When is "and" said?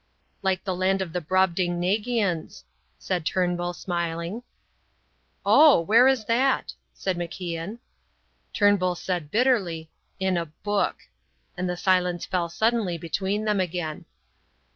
11.55-11.69